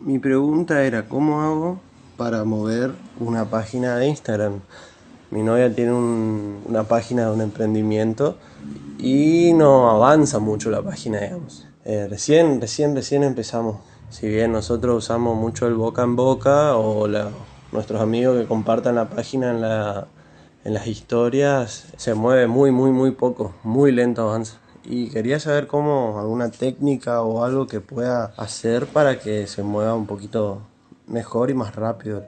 [0.00, 1.80] Mi pregunta era, ¿cómo hago
[2.16, 4.60] para mover una página de Instagram?
[5.32, 8.36] Mi novia tiene una página de un emprendimiento
[8.96, 11.66] y no avanza mucho la página, digamos.
[11.84, 13.78] Eh, recién, recién, recién empezamos.
[14.08, 17.08] Si bien nosotros usamos mucho el boca en boca o
[17.72, 20.06] nuestros amigos que compartan la página en, la,
[20.64, 24.58] en las historias, se mueve muy, muy, muy poco, muy lento avanza
[24.90, 29.94] y quería saber cómo alguna técnica o algo que pueda hacer para que se mueva
[29.94, 30.62] un poquito
[31.06, 32.24] mejor y más rápido.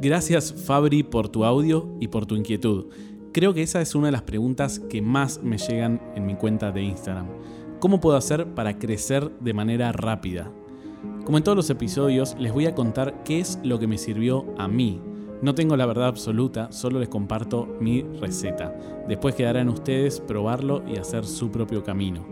[0.00, 2.86] Gracias Fabri por tu audio y por tu inquietud.
[3.32, 6.72] Creo que esa es una de las preguntas que más me llegan en mi cuenta
[6.72, 7.28] de Instagram.
[7.78, 10.50] ¿Cómo puedo hacer para crecer de manera rápida?
[11.24, 14.46] Como en todos los episodios, les voy a contar qué es lo que me sirvió
[14.58, 15.00] a mí
[15.42, 18.74] no tengo la verdad absoluta, solo les comparto mi receta.
[19.08, 22.26] Después quedará en ustedes probarlo y hacer su propio camino.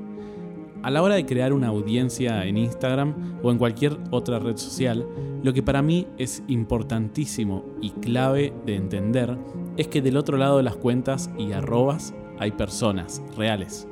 [0.83, 5.07] A la hora de crear una audiencia en Instagram o en cualquier otra red social,
[5.43, 9.39] lo que para mí es importantísimo y clave de entender
[9.77, 13.89] es que del otro lado de las cuentas y arrobas hay personas reales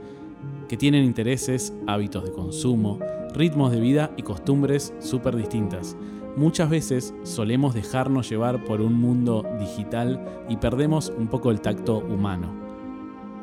[0.72, 2.98] que tienen intereses, hábitos de consumo,
[3.34, 5.98] ritmos de vida y costumbres súper distintas
[6.36, 11.98] Muchas veces solemos dejarnos llevar por un mundo digital y perdemos un poco el tacto
[11.98, 12.48] humano.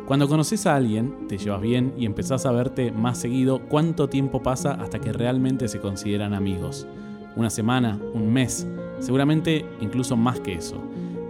[0.08, 4.42] Cuando conoces a alguien, te llevas bien y empezás a verte más seguido, ¿cuánto tiempo
[4.42, 6.88] pasa hasta que realmente se consideran amigos?
[7.36, 8.00] ¿Una semana?
[8.16, 8.68] ¿Un mes?
[8.98, 10.82] Seguramente incluso más que eso.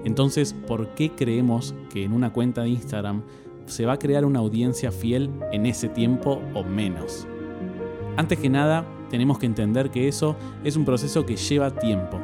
[0.05, 3.23] Entonces, ¿por qué creemos que en una cuenta de Instagram
[3.65, 7.27] se va a crear una audiencia fiel en ese tiempo o menos?
[8.15, 12.19] Antes que nada, tenemos que entender que eso es un proceso que lleva tiempo.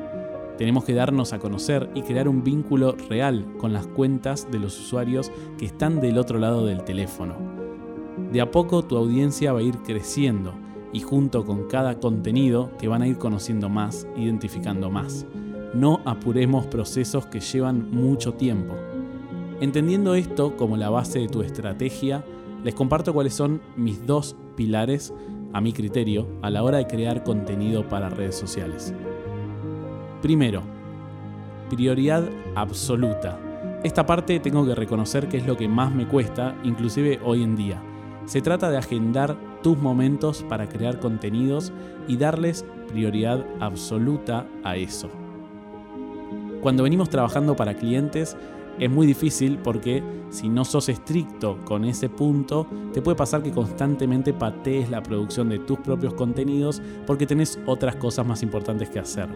[0.58, 4.80] Tenemos que darnos a conocer y crear un vínculo real con las cuentas de los
[4.80, 7.36] usuarios que están del otro lado del teléfono.
[8.32, 10.54] De a poco tu audiencia va a ir creciendo
[10.94, 15.26] y junto con cada contenido te van a ir conociendo más, identificando más.
[15.74, 18.76] No apuremos procesos que llevan mucho tiempo.
[19.60, 22.24] Entendiendo esto como la base de tu estrategia,
[22.64, 25.14] les comparto cuáles son mis dos pilares
[25.56, 28.94] a mi criterio, a la hora de crear contenido para redes sociales.
[30.22, 30.62] Primero,
[31.70, 33.40] prioridad absoluta.
[33.82, 37.56] Esta parte tengo que reconocer que es lo que más me cuesta, inclusive hoy en
[37.56, 37.82] día.
[38.26, 41.72] Se trata de agendar tus momentos para crear contenidos
[42.06, 45.10] y darles prioridad absoluta a eso.
[46.62, 48.36] Cuando venimos trabajando para clientes,
[48.80, 53.52] es muy difícil porque si no sos estricto con ese punto, te puede pasar que
[53.52, 59.00] constantemente patees la producción de tus propios contenidos porque tenés otras cosas más importantes que
[59.00, 59.30] hacer.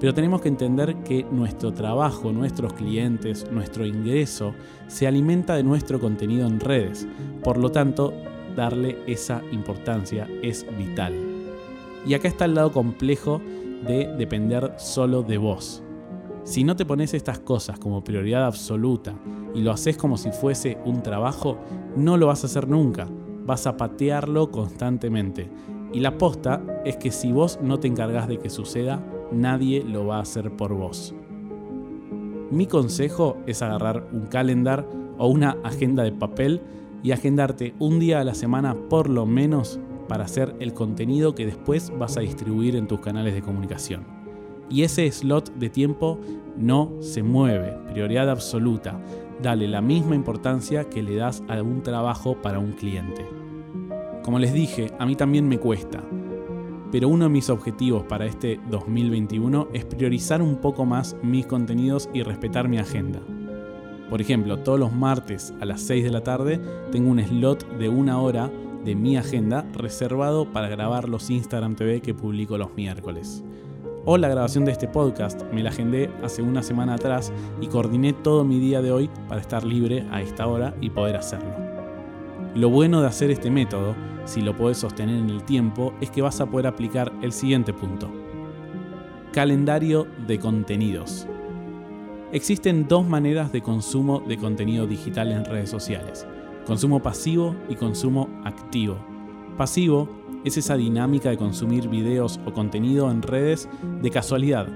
[0.00, 4.54] Pero tenemos que entender que nuestro trabajo, nuestros clientes, nuestro ingreso
[4.86, 7.06] se alimenta de nuestro contenido en redes.
[7.42, 8.12] Por lo tanto,
[8.54, 11.14] darle esa importancia es vital.
[12.06, 13.40] Y acá está el lado complejo
[13.86, 15.83] de depender solo de vos.
[16.44, 19.14] Si no te pones estas cosas como prioridad absoluta
[19.54, 21.56] y lo haces como si fuese un trabajo,
[21.96, 23.08] no lo vas a hacer nunca.
[23.46, 25.50] Vas a patearlo constantemente.
[25.94, 30.06] Y la posta es que si vos no te encargas de que suceda, nadie lo
[30.06, 31.14] va a hacer por vos.
[32.50, 36.60] Mi consejo es agarrar un calendar o una agenda de papel
[37.02, 41.46] y agendarte un día a la semana por lo menos para hacer el contenido que
[41.46, 44.23] después vas a distribuir en tus canales de comunicación
[44.70, 46.18] y ese slot de tiempo
[46.56, 49.00] no se mueve, prioridad absoluta.
[49.42, 53.26] Dale la misma importancia que le das a un trabajo para un cliente.
[54.22, 56.02] Como les dije, a mí también me cuesta,
[56.90, 62.08] pero uno de mis objetivos para este 2021 es priorizar un poco más mis contenidos
[62.14, 63.20] y respetar mi agenda.
[64.08, 66.60] Por ejemplo, todos los martes a las 6 de la tarde
[66.92, 68.50] tengo un slot de una hora
[68.84, 73.42] de mi agenda reservado para grabar los Instagram TV que publico los miércoles
[74.04, 75.42] o la grabación de este podcast.
[75.52, 79.40] Me la agendé hace una semana atrás y coordiné todo mi día de hoy para
[79.40, 81.52] estar libre a esta hora y poder hacerlo.
[82.54, 83.94] Lo bueno de hacer este método,
[84.24, 87.72] si lo puedes sostener en el tiempo, es que vas a poder aplicar el siguiente
[87.72, 88.10] punto.
[89.32, 91.26] Calendario de contenidos.
[92.32, 96.26] Existen dos maneras de consumo de contenido digital en redes sociales.
[96.66, 98.96] Consumo pasivo y consumo activo.
[99.56, 100.08] Pasivo
[100.44, 103.68] es esa dinámica de consumir videos o contenido en redes
[104.02, 104.68] de casualidad,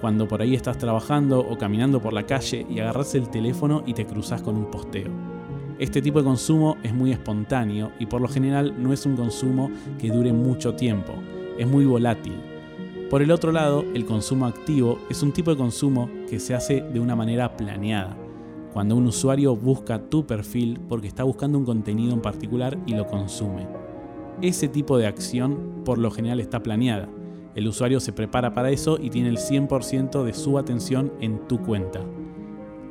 [0.00, 3.94] cuando por ahí estás trabajando o caminando por la calle y agarras el teléfono y
[3.94, 5.10] te cruzas con un posteo.
[5.78, 9.70] Este tipo de consumo es muy espontáneo y por lo general no es un consumo
[9.98, 11.12] que dure mucho tiempo,
[11.58, 12.36] es muy volátil.
[13.10, 16.82] Por el otro lado, el consumo activo es un tipo de consumo que se hace
[16.82, 18.16] de una manera planeada,
[18.72, 23.06] cuando un usuario busca tu perfil porque está buscando un contenido en particular y lo
[23.06, 23.85] consume
[24.42, 27.08] ese tipo de acción por lo general está planeada.
[27.54, 31.62] El usuario se prepara para eso y tiene el 100% de su atención en tu
[31.62, 32.00] cuenta.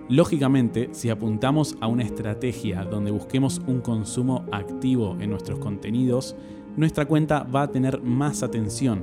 [0.08, 6.36] Lógicamente, si apuntamos a una estrategia donde busquemos un consumo activo en nuestros contenidos,
[6.78, 9.02] nuestra cuenta va a tener más atención,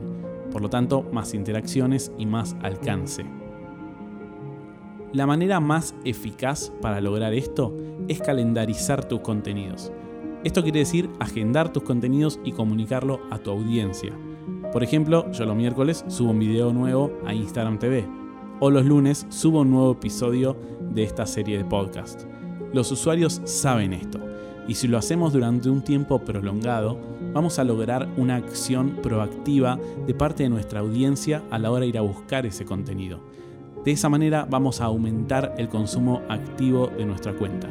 [0.50, 3.24] por lo tanto más interacciones y más alcance.
[5.12, 7.76] La manera más eficaz para lograr esto
[8.08, 9.92] es calendarizar tus contenidos.
[10.44, 14.12] Esto quiere decir agendar tus contenidos y comunicarlo a tu audiencia.
[14.72, 18.04] Por ejemplo, yo los miércoles subo un video nuevo a Instagram TV
[18.58, 22.24] o los lunes subo un nuevo episodio de esta serie de podcast.
[22.72, 24.18] Los usuarios saben esto
[24.66, 26.98] y si lo hacemos durante un tiempo prolongado,
[27.32, 31.88] vamos a lograr una acción proactiva de parte de nuestra audiencia a la hora de
[31.88, 33.20] ir a buscar ese contenido.
[33.84, 37.68] De esa manera vamos a aumentar el consumo activo de nuestra cuenta.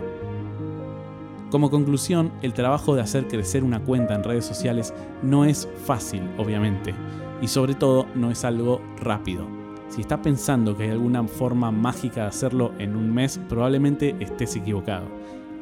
[1.51, 6.21] Como conclusión, el trabajo de hacer crecer una cuenta en redes sociales no es fácil,
[6.37, 6.95] obviamente,
[7.41, 9.45] y sobre todo no es algo rápido.
[9.89, 14.55] Si estás pensando que hay alguna forma mágica de hacerlo en un mes, probablemente estés
[14.55, 15.07] equivocado.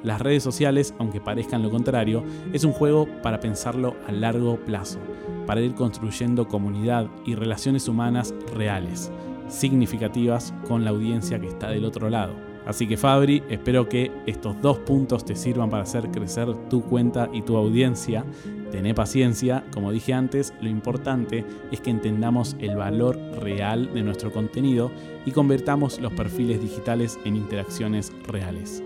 [0.04, 5.00] Las redes sociales, aunque parezcan lo contrario, es un juego para pensarlo a largo plazo,
[5.48, 9.12] para ir construyendo comunidad y relaciones humanas reales,
[9.48, 12.49] significativas con la audiencia que está del otro lado.
[12.70, 17.28] Así que Fabri, espero que estos dos puntos te sirvan para hacer crecer tu cuenta
[17.34, 18.24] y tu audiencia.
[18.72, 24.32] Tené paciencia, como dije antes, lo importante es que entendamos el valor real de nuestro
[24.32, 24.92] contenido
[25.26, 28.84] y convertamos los perfiles digitales en interacciones reales.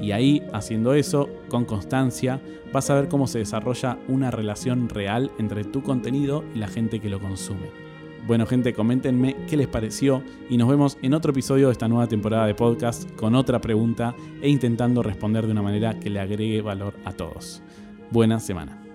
[0.00, 2.40] Y ahí, haciendo eso, con constancia,
[2.72, 7.00] vas a ver cómo se desarrolla una relación real entre tu contenido y la gente
[7.00, 7.85] que lo consume.
[8.26, 10.20] Bueno, gente, coméntenme qué les pareció
[10.50, 14.16] y nos vemos en otro episodio de esta nueva temporada de podcast con otra pregunta
[14.42, 17.62] e intentando responder de una manera que le agregue valor a todos.
[18.10, 18.85] Buena semana.